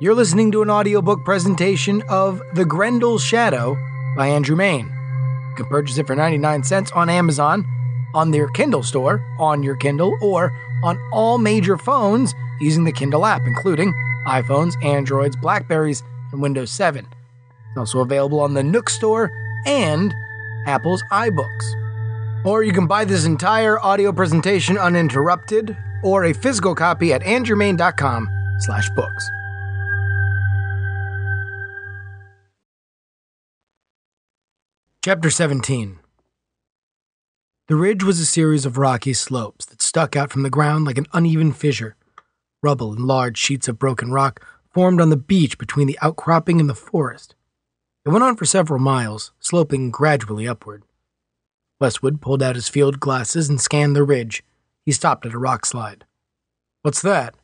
[0.00, 3.78] You're listening to an audiobook presentation of The Grendel's Shadow
[4.16, 4.86] by Andrew Mayne.
[5.50, 7.64] You can purchase it for 99 cents on Amazon,
[8.12, 10.52] on their Kindle store, on your Kindle, or
[10.82, 13.94] on all major phones using the Kindle app, including
[14.26, 16.02] iPhones, Androids, Blackberries,
[16.32, 17.06] and Windows 7.
[17.68, 19.30] It's also available on the Nook store
[19.64, 20.12] and
[20.66, 22.44] Apple's iBooks.
[22.44, 28.28] Or you can buy this entire audio presentation uninterrupted or a physical copy at andrewmayne.com
[28.58, 29.30] slash books.
[35.04, 35.98] Chapter 17
[37.68, 40.96] The ridge was a series of rocky slopes that stuck out from the ground like
[40.96, 41.94] an uneven fissure.
[42.62, 46.70] Rubble and large sheets of broken rock formed on the beach between the outcropping and
[46.70, 47.34] the forest.
[48.06, 50.84] It went on for several miles, sloping gradually upward.
[51.78, 54.42] Westwood pulled out his field glasses and scanned the ridge.
[54.86, 56.06] He stopped at a rock slide.
[56.80, 57.34] What's that?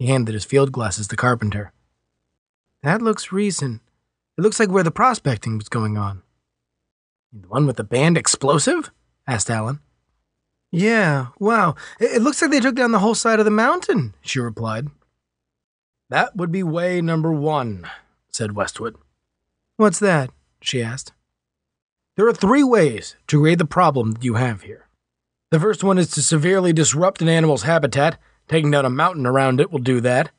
[0.00, 1.70] He handed his field glasses to Carpenter.
[2.82, 3.80] That looks recent.
[4.36, 6.23] It looks like where the prospecting was going on.
[7.34, 8.92] The one with the banned explosive?
[9.26, 9.80] asked Alan.
[10.70, 11.74] Yeah, wow.
[11.98, 14.88] It, looks like they took down the whole side of the mountain, she replied.
[16.10, 17.88] That would be way number one,
[18.30, 18.94] said Westwood.
[19.76, 20.30] What's that?
[20.60, 21.12] she asked.
[22.16, 24.86] There are three ways to create the problem that you have here.
[25.50, 28.16] The first one is to severely disrupt an animal's habitat.
[28.48, 30.30] Taking down a mountain around it will do that.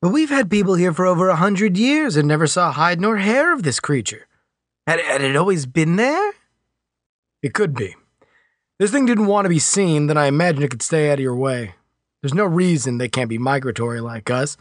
[0.00, 3.16] But we've had people here for over a hundred years and never saw hide nor
[3.16, 4.28] hair of this creature.
[4.88, 6.32] Had, had it always been there?
[7.42, 7.94] It could be.
[8.78, 11.22] This thing didn't want to be seen, then I imagine it could stay out of
[11.22, 11.74] your way.
[12.22, 14.56] There's no reason they can't be migratory like us.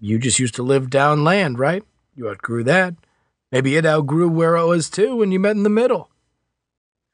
[0.00, 1.84] You just used to live down land, right?
[2.16, 2.96] You outgrew that.
[3.52, 6.10] Maybe it outgrew where it was too when you met in the middle.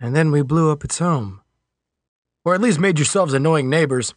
[0.00, 1.42] And then we blew up its home.
[2.46, 4.14] Or at least made yourselves annoying neighbors.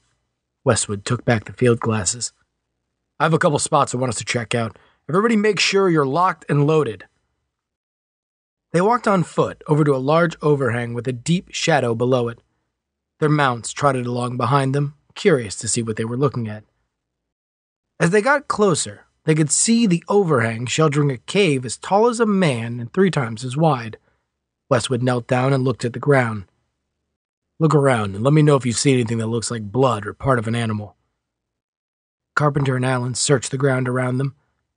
[0.63, 2.31] Westwood took back the field glasses.
[3.19, 4.77] I have a couple spots I want us to check out.
[5.09, 7.03] Everybody make sure you're locked and loaded.
[8.71, 12.39] They walked on foot over to a large overhang with a deep shadow below it.
[13.19, 16.63] Their mounts trotted along behind them, curious to see what they were looking at.
[17.99, 22.19] As they got closer, they could see the overhang sheltering a cave as tall as
[22.19, 23.97] a man and three times as wide.
[24.69, 26.45] Westwood knelt down and looked at the ground.
[27.59, 30.13] Look around and let me know if you see anything that looks like blood or
[30.13, 30.95] part of an animal.
[32.35, 34.35] Carpenter and Allen searched the ground around them,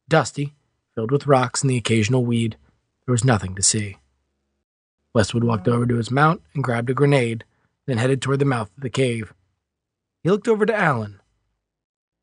[0.08, 0.52] dusty,
[0.94, 2.58] filled with rocks and the occasional weed.
[3.06, 3.98] There was nothing to see.
[5.14, 7.44] Westwood walked over to his mount and grabbed a grenade,
[7.86, 9.34] then headed toward the mouth of the cave.
[10.22, 11.20] He looked over to Allen.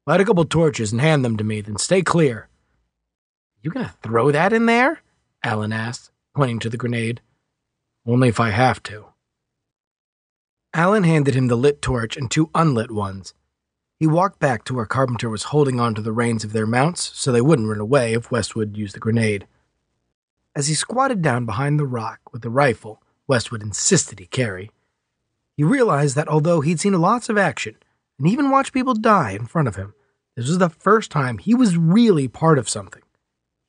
[0.08, 2.47] Light a couple torches and hand them to me, then stay clear.
[3.62, 5.02] You gonna throw that in there?
[5.44, 7.22] Allen asked, pointing to the grenade.
[8.06, 9.06] Only if I have to.
[10.74, 13.36] Allen handed him the lit torch and two unlit ones.
[14.00, 17.31] He walked back to where Carpenter was holding onto the reins of their mounts so
[17.31, 19.46] they wouldn't run away if Westwood used the grenade.
[20.56, 24.69] As he squatted down behind the rock with the rifle Westwood insisted he carry,
[25.56, 27.78] he realized that although he'd seen lots of action
[28.17, 29.94] and even watched people die in front of him,
[30.35, 33.03] this was the first time he was really part of something.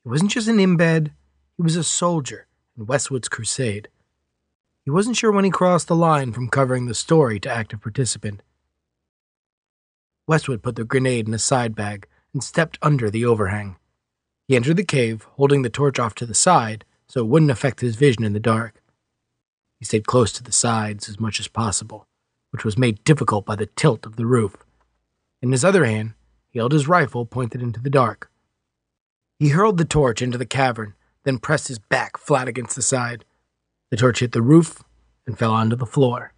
[0.03, 1.11] He wasn't just an embed,
[1.55, 3.87] he was a soldier in Westwood's crusade.
[4.83, 8.41] He wasn't sure when he crossed the line from covering the story to active participant.
[10.27, 13.77] Westwood put the grenade in a side bag and stepped under the overhang.
[14.47, 17.81] He entered the cave, holding the torch off to the side so it wouldn't affect
[17.81, 18.81] his vision in the dark.
[19.79, 22.07] He stayed close to the sides as much as possible,
[22.51, 24.55] which was made difficult by the tilt of the roof.
[25.41, 26.13] In his other hand,
[26.49, 28.31] he held his rifle pointed into the dark.
[29.39, 33.25] He hurled the torch into the cavern, then pressed his back flat against the side.
[33.91, 34.83] The torch hit the roof
[35.25, 36.33] and fell onto the floor.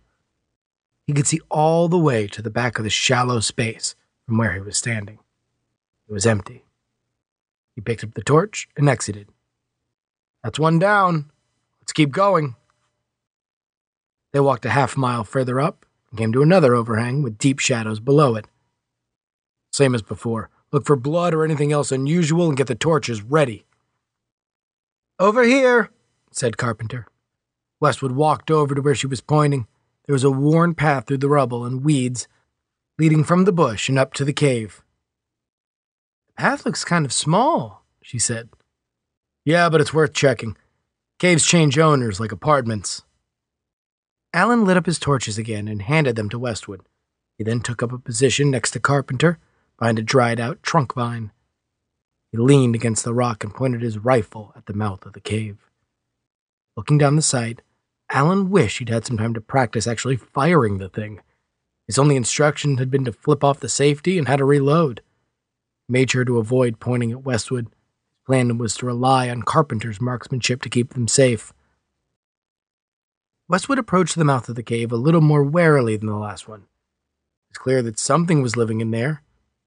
[1.07, 3.95] He could see all the way to the back of the shallow space
[4.25, 5.19] from where he was standing.
[6.09, 6.64] It was empty.
[7.75, 9.29] He picked up the torch and exited.
[10.43, 11.31] That's one down.
[11.81, 12.55] Let's keep going.
[14.31, 17.99] They walked a half mile further up and came to another overhang with deep shadows
[17.99, 18.47] below it.
[19.71, 20.49] Same as before.
[20.71, 23.65] Look for blood or anything else unusual and get the torches ready.
[25.19, 25.89] Over here,
[26.31, 27.07] said Carpenter.
[27.79, 29.67] Westwood walked over to where she was pointing.
[30.05, 32.27] There was a worn path through the rubble and weeds
[32.97, 34.81] leading from the bush and up to the cave
[36.37, 38.49] path looks kind of small, she said.
[39.43, 40.57] Yeah, but it's worth checking.
[41.19, 43.03] Caves change owners like apartments.
[44.33, 46.81] Alan lit up his torches again and handed them to Westwood.
[47.37, 49.39] He then took up a position next to Carpenter,
[49.77, 51.31] behind a dried out trunk vine.
[52.31, 55.57] He leaned against the rock and pointed his rifle at the mouth of the cave.
[56.75, 57.61] Looking down the sight,
[58.09, 61.21] Alan wished he'd had some time to practice actually firing the thing.
[61.87, 65.01] His only instruction had been to flip off the safety and how to reload.
[65.87, 67.65] He made sure to avoid pointing at Westwood.
[67.65, 71.53] His plan was to rely on Carpenter's marksmanship to keep them safe.
[73.47, 76.61] Westwood approached the mouth of the cave a little more warily than the last one.
[76.61, 79.21] It was clear that something was living in there.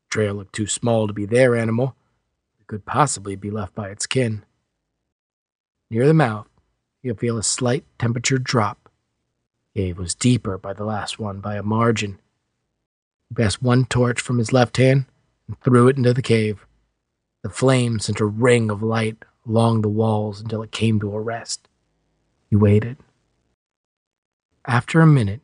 [0.09, 1.95] The trail looked too small to be their animal.
[2.59, 4.45] It could possibly be left by its kin.
[5.91, 6.49] Near the mouth,
[7.03, 8.91] you could feel a slight temperature drop.
[9.75, 12.19] The cave was deeper by the last one by a margin.
[13.29, 15.07] He passed one torch from his left hand
[15.49, 16.67] and threw it into the cave.
[17.43, 21.21] The flame sent a ring of light along the walls until it came to a
[21.21, 21.69] rest.
[22.51, 22.99] He waited.
[24.67, 25.41] After a minute,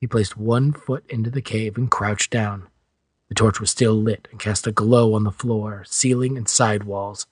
[0.00, 2.68] he placed one foot into the cave and crouched down.
[3.28, 6.84] The torch was still lit and cast a glow on the floor, ceiling, and side
[6.84, 7.26] walls.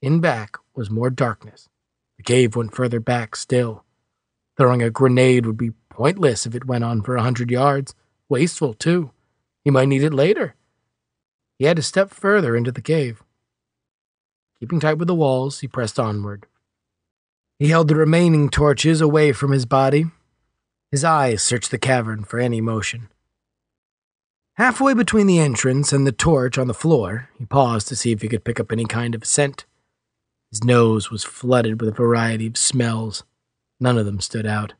[0.00, 1.68] In back was more darkness.
[2.16, 3.84] The cave went further back still.
[4.56, 7.94] Throwing a grenade would be pointless if it went on for a hundred yards.
[8.28, 9.10] Wasteful, too.
[9.64, 10.54] He might need it later.
[11.58, 13.22] He had to step further into the cave.
[14.58, 16.46] Keeping tight with the walls, he pressed onward.
[17.58, 20.06] He held the remaining torches away from his body.
[20.90, 23.08] His eyes searched the cavern for any motion.
[24.56, 28.20] Halfway between the entrance and the torch on the floor, he paused to see if
[28.20, 29.64] he could pick up any kind of scent.
[30.50, 33.24] His nose was flooded with a variety of smells.
[33.80, 34.74] None of them stood out.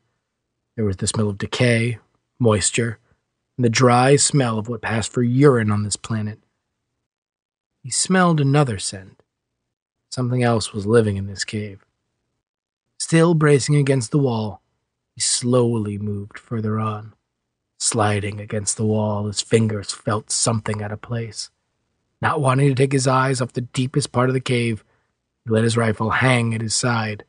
[0.77, 1.99] There was the smell of decay,
[2.39, 2.99] moisture,
[3.57, 6.39] and the dry smell of what passed for urine on this planet.
[7.83, 9.23] He smelled another scent.
[10.11, 11.85] Something else was living in this cave.
[12.99, 14.63] Still bracing against the wall,
[15.15, 17.15] he slowly moved further on.
[17.79, 21.51] Sliding against the wall, his fingers felt something out of place.
[22.21, 24.85] Not wanting to take his eyes off the deepest part of the cave,
[25.45, 27.25] he let his rifle hang at his side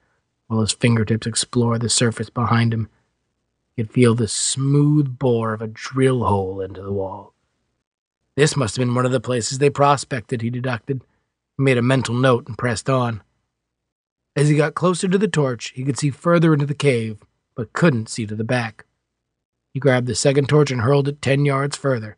[0.46, 2.90] while his fingertips explored the surface behind him.
[3.76, 7.33] He could feel the smooth bore of a drill hole into the wall.
[8.36, 11.02] This must have been one of the places they prospected, he deducted.
[11.58, 13.22] He made a mental note and pressed on.
[14.36, 17.22] As he got closer to the torch, he could see further into the cave,
[17.56, 18.86] but couldn't see to the back.
[19.74, 22.18] He grabbed the second torch and hurled it ten yards further.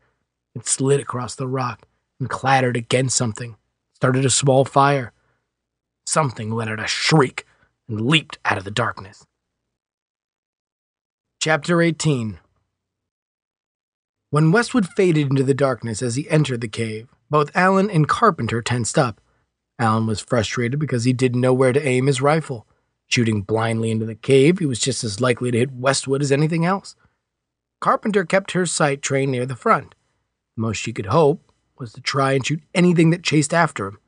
[0.53, 1.85] It slid across the rock
[2.19, 3.57] and clattered against something,
[3.93, 5.11] started a small fire.
[6.05, 7.45] Something let out a shriek
[7.89, 9.25] and leaped out of the darkness.
[11.41, 12.39] Chapter 18
[14.35, 18.61] When Westwood faded into the darkness as he entered the cave, both Allen and Carpenter
[18.61, 19.21] tensed up.
[19.79, 22.67] Allen was frustrated because he didn't know where to aim his rifle.
[23.07, 26.65] Shooting blindly into the cave, he was just as likely to hit Westwood as anything
[26.65, 26.97] else.
[27.79, 29.95] Carpenter kept her sight trained near the front.
[30.57, 31.49] The most she could hope
[31.79, 33.99] was to try and shoot anything that chased after him.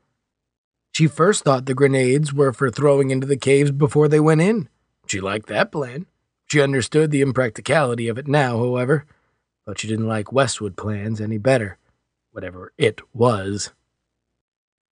[0.92, 4.68] She first thought the grenades were for throwing into the caves before they went in.
[5.06, 6.04] She liked that plan.
[6.48, 9.06] She understood the impracticality of it now, however,
[9.68, 11.76] but she didn't like Westwood plans any better,
[12.30, 13.70] whatever it was.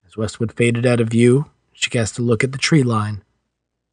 [0.04, 3.24] As Westwood faded out of view, she cast a look at the tree line.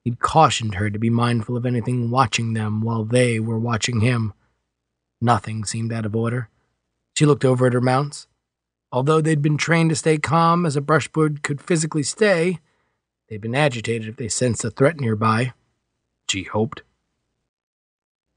[0.03, 4.33] He'd cautioned her to be mindful of anything watching them while they were watching him.
[5.21, 6.49] Nothing seemed out of order.
[7.17, 8.27] She looked over at her mounts.
[8.91, 12.59] Although they'd been trained to stay calm as a brushwood could physically stay,
[13.29, 15.53] they'd been agitated if they sensed a threat nearby.
[16.27, 16.81] She hoped.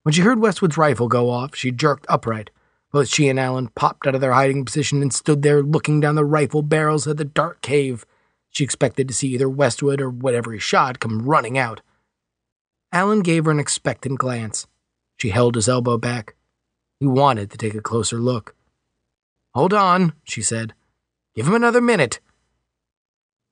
[0.06, 2.50] When she heard Westwood's rifle go off, she jerked upright.
[2.92, 6.14] Both she and Allen popped out of their hiding position and stood there looking down
[6.14, 8.06] the rifle barrels at the dark cave.
[8.50, 11.80] She expected to see either Westwood or whatever he shot come running out.
[12.92, 14.68] Allen gave her an expectant glance.
[15.16, 16.36] She held his elbow back.
[17.00, 18.54] He wanted to take a closer look.
[19.54, 20.72] Hold on, she said.
[21.34, 22.20] Give him another minute.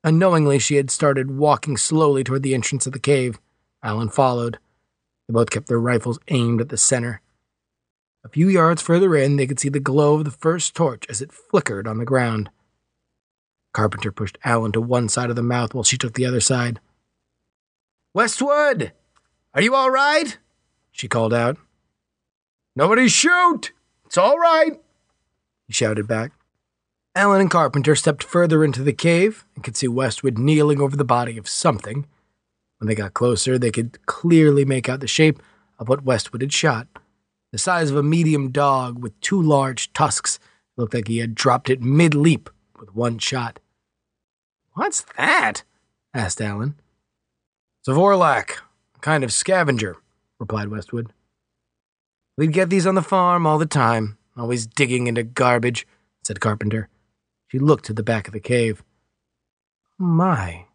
[0.04, 3.40] Unknowingly, she had started walking slowly toward the entrance of the cave.
[3.82, 4.60] Allen followed.
[5.28, 7.20] They both kept their rifles aimed at the center.
[8.24, 11.20] A few yards further in, they could see the glow of the first torch as
[11.20, 12.50] it flickered on the ground.
[13.72, 16.80] Carpenter pushed Allen to one side of the mouth while she took the other side.
[18.14, 18.92] Westwood!
[19.52, 20.38] Are you all right?
[20.92, 21.58] She called out.
[22.76, 23.72] Nobody shoot!
[24.06, 24.80] It's all right,
[25.66, 26.32] he shouted back.
[27.16, 31.04] Allen and Carpenter stepped further into the cave and could see Westwood kneeling over the
[31.04, 32.06] body of something.
[32.84, 35.42] When they got closer, they could clearly make out the shape
[35.78, 36.86] of what Westwood had shot
[37.50, 40.36] the size of a medium dog with two large tusks.
[40.36, 43.58] It looked like he had dropped it mid leap with one shot.
[44.74, 45.62] What's that?
[46.12, 46.74] asked Allen.
[47.80, 48.58] It's a Vorlak,
[48.94, 49.96] a kind of scavenger,
[50.38, 51.10] replied Westwood.
[52.36, 55.86] We'd get these on the farm all the time, always digging into garbage,
[56.22, 56.90] said Carpenter.
[57.48, 58.84] She looked to the back of the cave.
[59.96, 60.66] My.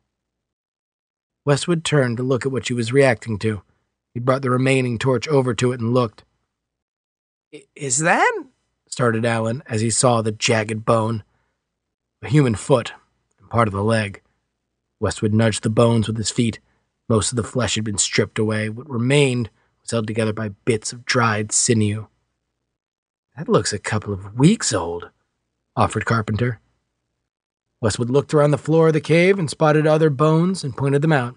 [1.46, 3.62] Westwood turned to look at what she was reacting to.
[4.13, 6.24] He brought the remaining torch over to it and looked.
[7.75, 8.31] Is that?
[8.88, 11.24] started Allen as he saw the jagged bone.
[12.22, 12.93] a human foot,
[13.39, 14.22] and part of the leg.
[15.00, 16.60] Westwood nudged the bones with his feet.
[17.08, 18.67] Most of the flesh had been stripped away.
[18.67, 19.50] What remained
[19.81, 22.08] was held together by bits of dried sinew.
[23.38, 25.10] That looks a couple of weeks old,
[25.75, 26.60] offered Carpenter.
[27.81, 31.13] Westwood looked around the floor of the cave and spotted other bones and pointed them
[31.13, 31.36] out.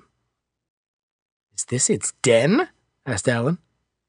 [1.57, 2.69] Is this its den?
[3.07, 3.59] asked Alan.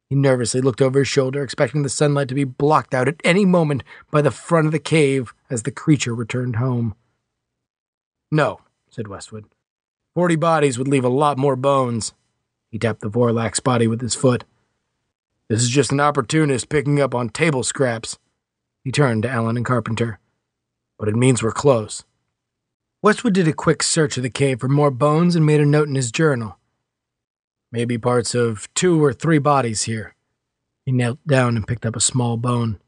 [0.10, 3.46] He nervously looked over his shoulder, expecting the sunlight to be blocked out at any
[3.46, 6.96] moment by the front of the cave as the creature returned home.
[8.32, 9.46] No, said Westwood.
[10.16, 12.14] Forty bodies would leave a lot more bones.
[12.70, 14.44] He tapped the Vorlax body with his foot.
[15.50, 18.18] This is just an opportunist picking up on table scraps.
[18.84, 20.20] He turned to Alan and Carpenter.
[20.98, 22.04] But it means we're close.
[23.04, 25.90] Westwood did a quick search of the cave for more bones and made a note
[25.90, 26.58] in his journal.
[27.70, 30.16] Maybe parts of two or three bodies here.
[30.86, 32.80] He knelt down and picked up a small bone.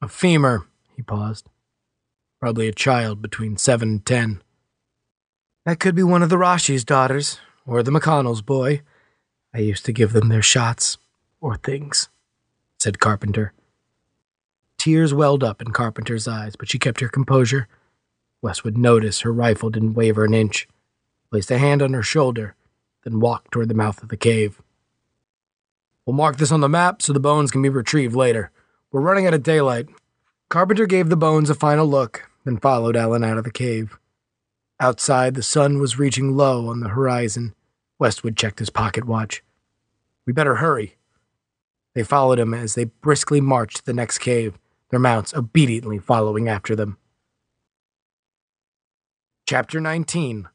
[0.00, 1.48] A femur, he paused.
[2.40, 4.40] Probably a child between seven and ten.
[5.66, 8.82] That could be one of the Rashi's daughters, or the McConnell's boy.
[9.52, 10.96] I used to give them their shots,
[11.40, 12.08] or things,
[12.78, 13.52] said Carpenter.
[14.78, 17.66] Tears welled up in Carpenter's eyes, but she kept her composure.
[18.44, 20.68] Westwood noticed her rifle didn't waver an inch,
[21.30, 22.54] placed a hand on her shoulder,
[23.02, 24.60] then walked toward the mouth of the cave.
[26.04, 28.50] We'll mark this on the map so the bones can be retrieved later.
[28.92, 29.88] We're running out of daylight.
[30.50, 33.98] Carpenter gave the bones a final look, then followed Ellen out of the cave.
[34.78, 37.54] Outside, the sun was reaching low on the horizon.
[37.98, 39.42] Westwood checked his pocket watch.
[40.26, 40.96] We better hurry.
[41.94, 44.58] They followed him as they briskly marched to the next cave,
[44.90, 46.98] their mounts obediently following after them.
[49.46, 50.48] Chapter 19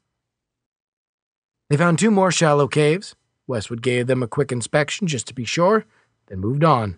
[1.70, 3.16] they found two more shallow caves.
[3.46, 5.86] Westwood gave them a quick inspection just to be sure,
[6.28, 6.98] then moved on.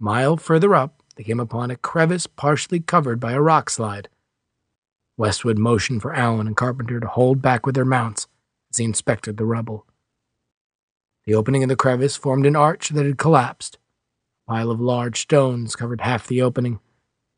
[0.00, 4.08] A mile further up, they came upon a crevice partially covered by a rock slide.
[5.16, 8.26] Westwood motioned for Allen and Carpenter to hold back with their mounts
[8.72, 9.86] as he inspected the rubble.
[11.24, 13.78] The opening in the crevice formed an arch that had collapsed.
[14.46, 16.80] A pile of large stones covered half the opening.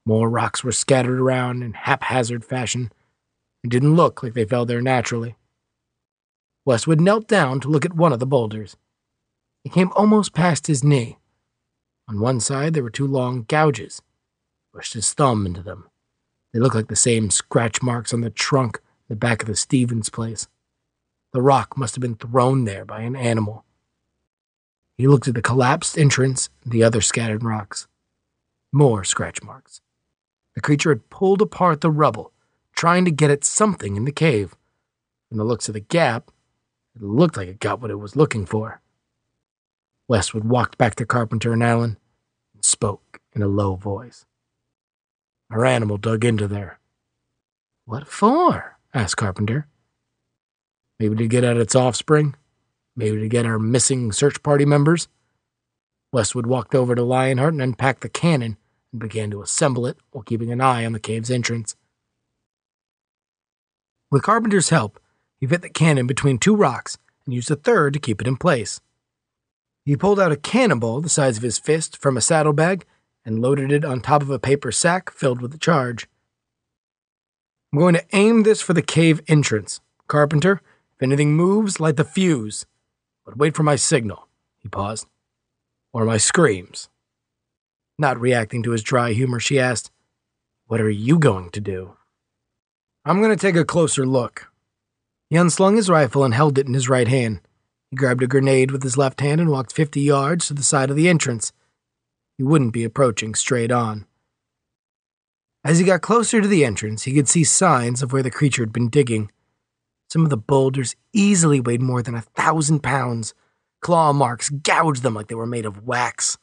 [0.05, 2.91] More rocks were scattered around in haphazard fashion.
[3.65, 5.37] It didn't look like they fell there naturally.
[6.65, 8.77] Westwood knelt down to look at one of the boulders.
[9.65, 11.19] It came almost past his knee.
[12.09, 14.01] On one side, there were two long gouges.
[14.61, 15.89] He pushed his thumb into them.
[16.53, 19.57] They looked like the same scratch marks on the trunk in the back of the
[19.57, 20.49] Stevens place.
[21.33, 23.65] The rock must have been thrown there by an animal.
[24.97, 27.87] He looked at the collapsed entrance and the other scattered rocks.
[28.73, 29.81] More scratch marks.
[30.55, 32.33] The creature had pulled apart the rubble,
[32.79, 34.55] trying to get at something in the cave.
[35.29, 36.31] From the looks of the gap,
[36.95, 38.81] it looked like it got what it was looking for.
[40.07, 41.97] Westwood walked back to Carpenter and Allen
[42.55, 44.27] and spoke in a low voice.
[45.51, 46.79] Our animal dug into there.
[47.85, 48.79] What for?
[48.95, 49.67] asked Carpenter.
[51.01, 52.37] Maybe to get at its offspring?
[52.95, 55.09] Maybe to get our missing search party members?
[56.13, 58.57] Westwood walked over to Lionheart and unpacked the cannon
[58.93, 61.75] and began to assemble it while keeping an eye on the cave's entrance.
[64.11, 64.99] With Carpenter's help,
[65.39, 66.97] he fit the cannon between two rocks
[67.27, 68.81] and used a third to keep it in place.
[69.85, 72.87] He pulled out a cannonball the size of his fist from a saddlebag
[73.25, 76.09] and loaded it on top of a paper sack filled with the charge.
[77.71, 79.81] I'm going to aim this for the cave entrance.
[80.07, 80.63] Carpenter,
[80.97, 82.65] if anything moves, light the fuse.
[83.27, 84.27] But wait for my signal,
[84.59, 85.07] he paused.
[85.93, 86.89] Or my screams.
[87.99, 89.91] Not reacting to his dry humor, she asked,
[90.67, 91.98] What are you going to do?
[93.09, 94.53] I'm going to take a closer look.
[95.31, 97.41] He unslung his rifle and held it in his right hand.
[97.91, 100.91] He grabbed a grenade with his left hand and walked 50 yards to the side
[100.91, 101.51] of the entrance.
[102.37, 104.05] He wouldn't be approaching straight on.
[105.65, 108.61] As he got closer to the entrance, he could see signs of where the creature
[108.61, 109.31] had been digging.
[110.11, 113.33] Some of the boulders easily weighed more than a thousand pounds.
[113.81, 116.37] Claw marks gouged them like they were made of wax.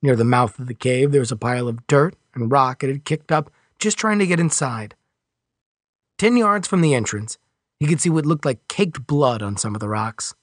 [0.00, 2.88] Near the mouth of the cave, there was a pile of dirt and rock it
[2.88, 4.94] had kicked up just trying to get inside.
[6.20, 7.38] Ten yards from the entrance,
[7.78, 10.34] he could see what looked like caked blood on some of the rocks.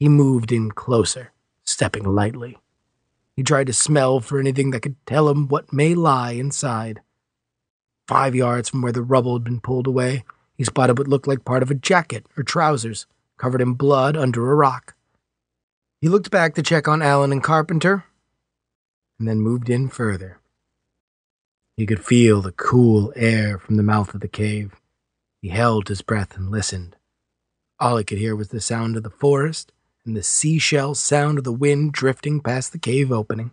[0.00, 1.30] He moved in closer,
[1.62, 2.58] stepping lightly.
[3.36, 7.00] He tried to smell for anything that could tell him what may lie inside.
[8.08, 10.24] Five yards from where the rubble had been pulled away,
[10.56, 13.06] he spotted what looked like part of a jacket or trousers
[13.36, 14.96] covered in blood under a rock.
[16.00, 18.02] He looked back to check on Allen and Carpenter,
[19.20, 20.40] and then moved in further.
[21.76, 24.74] He could feel the cool air from the mouth of the cave.
[25.44, 26.96] He held his breath and listened.
[27.78, 29.72] All he could hear was the sound of the forest
[30.06, 33.50] and the seashell sound of the wind drifting past the cave opening.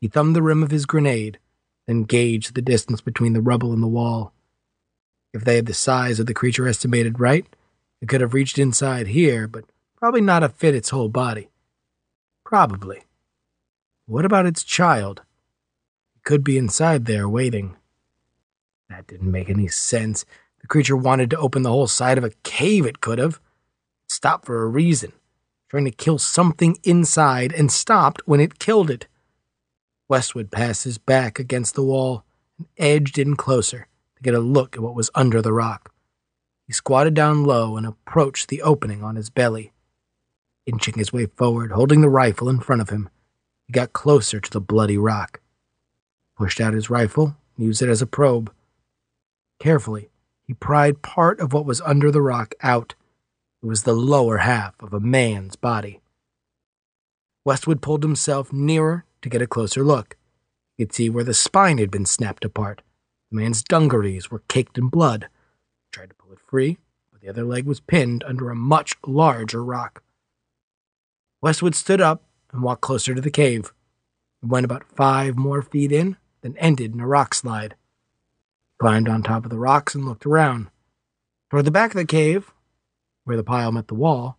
[0.00, 1.38] He thumbed the rim of his grenade,
[1.86, 4.32] then gauged the distance between the rubble and the wall.
[5.34, 7.44] If they had the size of the creature estimated right,
[8.00, 11.50] it could have reached inside here, but probably not have fit its whole body.
[12.46, 13.02] Probably.
[14.06, 15.20] What about its child?
[16.16, 17.76] It could be inside there waiting.
[18.88, 20.24] That didn't make any sense.
[20.62, 23.40] The creature wanted to open the whole side of a cave, it could have.
[24.04, 25.12] It stopped for a reason,
[25.68, 29.06] trying to kill something inside, and stopped when it killed it.
[30.08, 32.24] Westwood passed his back against the wall
[32.58, 35.92] and edged in closer to get a look at what was under the rock.
[36.66, 39.72] He squatted down low and approached the opening on his belly.
[40.66, 43.08] Inching his way forward, holding the rifle in front of him,
[43.66, 45.40] he got closer to the bloody rock.
[46.36, 48.52] Pushed out his rifle used it as a probe.
[49.58, 50.08] Carefully,
[50.46, 52.94] he pried part of what was under the rock out.
[53.62, 56.00] It was the lower half of a man's body.
[57.44, 60.16] Westwood pulled himself nearer to get a closer look.
[60.76, 62.82] He could see where the spine had been snapped apart.
[63.30, 65.28] The man's dungarees were caked in blood.
[65.84, 66.78] He tried to pull it free,
[67.12, 70.02] but the other leg was pinned under a much larger rock.
[71.40, 73.72] Westwood stood up and walked closer to the cave.
[74.40, 77.76] He went about five more feet in, then ended in a rock slide
[78.82, 80.68] climbed on top of the rocks and looked around.
[81.48, 82.50] Toward the back of the cave,
[83.22, 84.38] where the pile met the wall,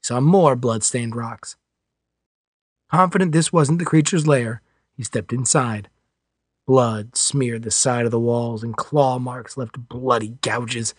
[0.00, 1.56] he saw more blood-stained rocks.
[2.90, 4.62] Confident this wasn't the creature's lair,
[4.96, 5.90] he stepped inside.
[6.66, 10.94] Blood smeared the side of the walls, and claw marks left bloody gouges.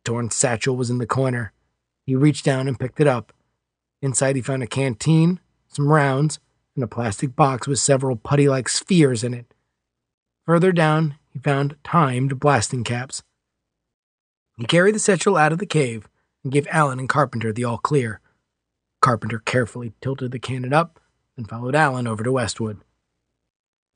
[0.00, 1.52] A torn satchel was in the corner.
[2.04, 3.32] He reached down and picked it up.
[4.02, 5.38] Inside, he found a canteen,
[5.68, 6.40] some rounds,
[6.74, 9.54] and a plastic box with several putty like spheres in it.
[10.46, 13.22] Further down, he found timed blasting caps.
[14.56, 16.08] He carried the satchel out of the cave
[16.42, 18.20] and gave Allen and Carpenter the all clear.
[19.02, 21.00] Carpenter carefully tilted the cannon up
[21.36, 22.80] and followed Allen over to Westwood.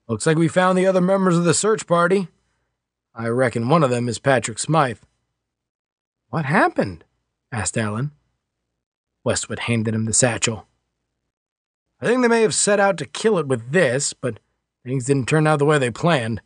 [0.09, 2.26] Looks like we found the other members of the search party.
[3.14, 4.99] I reckon one of them is Patrick Smythe.
[6.30, 7.04] What happened?
[7.52, 8.10] asked Allen.
[9.23, 10.67] Westwood handed him the satchel.
[12.00, 14.41] I think they may have set out to kill it with this, but
[14.84, 16.41] things didn't turn out the way they planned.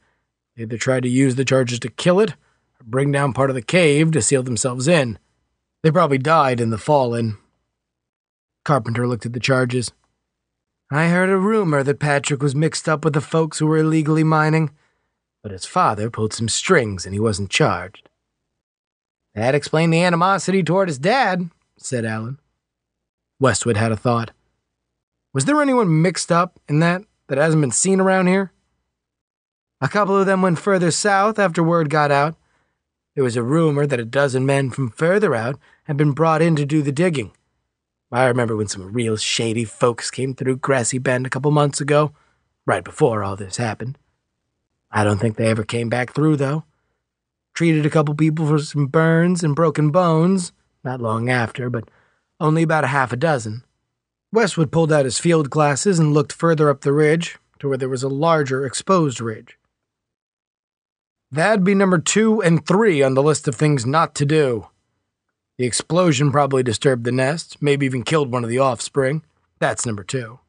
[0.57, 3.57] They either tried to use the charges to kill it or bring down part of
[3.57, 5.19] the cave to seal themselves in.
[5.83, 7.19] They probably died in the fall.
[8.65, 9.93] Carpenter looked at the charges.
[10.91, 14.25] I heard a rumor that Patrick was mixed up with the folks who were illegally
[14.25, 14.71] mining,
[15.43, 18.09] but his father pulled some strings and he wasn't charged.
[19.35, 22.39] That explained the animosity toward his dad, said Allen.
[23.41, 24.33] Westwood had a thought.
[25.33, 28.52] Was there anyone mixed up in that that hasn't been seen around here?
[29.83, 32.37] A couple of them went further south after word got out.
[33.17, 36.55] There was a rumor that a dozen men from further out had been brought in
[36.55, 37.33] to do the digging.
[38.13, 42.13] I remember when some real shady folks came through Grassy Bend a couple months ago,
[42.65, 43.99] right before all this happened.
[44.93, 46.63] I don't think they ever came back through, though.
[47.53, 50.53] Treated a couple people for some burns and broken bones,
[50.85, 51.89] not long after, but
[52.39, 53.65] only about a half a dozen.
[54.31, 57.89] Westwood pulled out his field glasses and looked further up the ridge to where there
[57.89, 59.59] was a larger exposed ridge.
[61.33, 64.69] That'd be number two and three on the list of things not to do.
[65.57, 69.23] The explosion probably disturbed the nest, maybe even killed one of the offspring.
[69.59, 70.41] That's number two.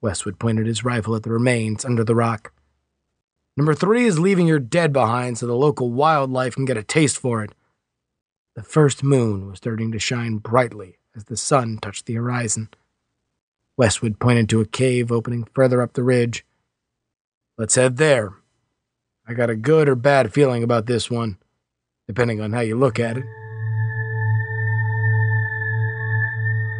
[0.00, 2.54] Westwood pointed his rifle at the remains under the rock.
[3.58, 7.18] Number three is leaving your dead behind so the local wildlife can get a taste
[7.18, 7.52] for it.
[8.56, 12.70] The first moon was starting to shine brightly as the sun touched the horizon.
[13.76, 16.46] Westwood pointed to a cave opening further up the ridge.
[17.58, 18.32] Let's head there,
[19.30, 21.38] I got a good or bad feeling about this one,
[22.08, 23.22] depending on how you look at it.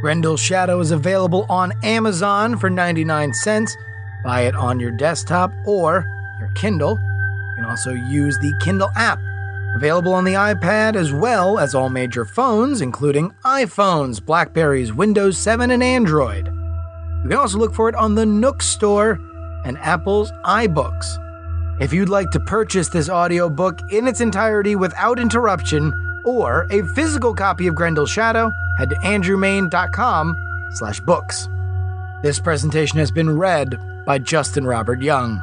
[0.03, 3.77] Grendel's Shadow is available on Amazon for 99 cents.
[4.25, 6.05] Buy it on your desktop or
[6.41, 6.99] your Kindle.
[7.51, 9.21] You can also use the Kindle app,
[9.77, 15.71] available on the iPad as well as all major phones, including iPhones, Blackberries, Windows 7,
[15.71, 16.47] and Android.
[16.47, 19.21] You can also look for it on the Nook Store
[19.65, 21.30] and Apple's iBooks.
[21.81, 25.95] If you'd like to purchase this audiobook in its entirety without interruption
[26.27, 30.37] or a physical copy of Grendel's Shadow, head to andrewmayne.com
[30.73, 31.49] slash books.
[32.23, 35.43] This presentation has been read by Justin Robert Young.